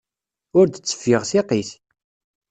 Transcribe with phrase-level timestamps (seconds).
[0.57, 1.69] Ur d-teffiɣ tiqit.